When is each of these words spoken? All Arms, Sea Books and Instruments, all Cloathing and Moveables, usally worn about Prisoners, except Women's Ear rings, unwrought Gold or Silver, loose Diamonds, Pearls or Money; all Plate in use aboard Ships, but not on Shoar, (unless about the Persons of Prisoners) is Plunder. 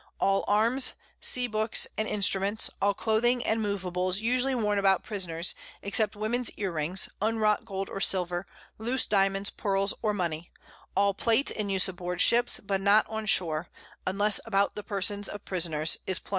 All 0.19 0.43
Arms, 0.47 0.93
Sea 1.19 1.45
Books 1.45 1.85
and 1.95 2.07
Instruments, 2.07 2.71
all 2.81 2.95
Cloathing 2.95 3.45
and 3.45 3.61
Moveables, 3.61 4.19
usally 4.19 4.55
worn 4.59 4.79
about 4.79 5.03
Prisoners, 5.03 5.53
except 5.83 6.15
Women's 6.15 6.49
Ear 6.57 6.71
rings, 6.71 7.07
unwrought 7.21 7.65
Gold 7.65 7.87
or 7.87 7.99
Silver, 7.99 8.47
loose 8.79 9.05
Diamonds, 9.05 9.51
Pearls 9.51 9.93
or 10.01 10.15
Money; 10.15 10.49
all 10.97 11.13
Plate 11.13 11.51
in 11.51 11.69
use 11.69 11.87
aboard 11.87 12.19
Ships, 12.19 12.59
but 12.59 12.81
not 12.81 13.05
on 13.11 13.27
Shoar, 13.27 13.69
(unless 14.07 14.39
about 14.43 14.73
the 14.73 14.81
Persons 14.81 15.27
of 15.29 15.45
Prisoners) 15.45 15.97
is 16.07 16.17
Plunder. 16.17 16.29